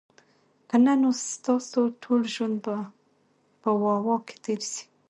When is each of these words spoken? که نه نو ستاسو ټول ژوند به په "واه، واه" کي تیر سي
که 0.69 0.75
نه 0.85 0.93
نو 1.01 1.09
ستاسو 1.33 1.81
ټول 2.03 2.21
ژوند 2.33 2.57
به 2.63 2.75
په 3.61 3.69
"واه، 3.81 4.01
واه" 4.05 4.21
کي 4.27 4.35
تیر 4.43 4.61
سي 4.71 4.83